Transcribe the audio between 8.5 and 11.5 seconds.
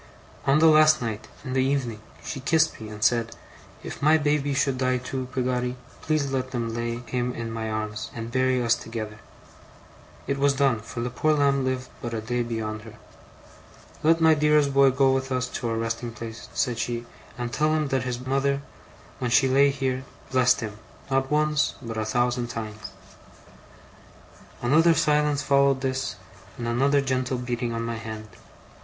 us together." (It was done; for the poor